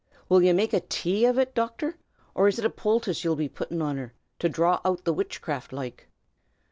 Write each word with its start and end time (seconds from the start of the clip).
Will 0.29 0.41
ye 0.41 0.51
make 0.51 0.73
a 0.73 0.79
tay 0.79 1.27
av 1.27 1.37
it, 1.37 1.53
Docthor, 1.53 1.93
or 2.33 2.47
is 2.47 2.57
it 2.57 2.65
a 2.65 2.71
poultuss 2.71 3.23
ye'll 3.23 3.35
be 3.35 3.47
puttin' 3.47 3.83
an 3.83 3.97
her, 3.97 4.15
to 4.39 4.49
dhraw 4.49 4.81
out 4.83 5.05
the 5.05 5.13
witchcraft, 5.13 5.71
loike?" 5.71 6.09